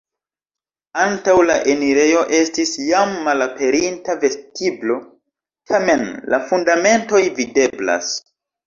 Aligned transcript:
Antaŭ 1.01 1.35
la 1.49 1.57
enirejo 1.73 2.23
estis 2.39 2.73
jam 2.87 3.13
malaperinta 3.29 4.17
vestiblo, 4.25 4.99
tamen 5.75 6.07
la 6.35 6.45
fundamentoj 6.51 7.27
videblas. 7.43 8.15